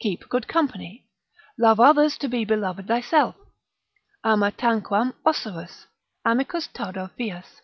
Keep 0.00 0.30
good 0.30 0.48
company. 0.48 1.04
Love 1.58 1.78
others 1.78 2.16
to 2.16 2.26
be 2.26 2.46
beloved 2.46 2.86
thyself. 2.88 3.36
Ama 4.24 4.50
tanquam 4.52 5.12
osurus. 5.26 5.84
Amicus 6.24 6.68
tardo 6.68 7.10
fias. 7.18 7.60